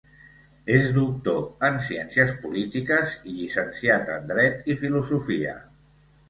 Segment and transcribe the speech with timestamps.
[0.75, 5.55] És doctor en Ciències Polítiques, i llicenciat en Dret i Filosofia.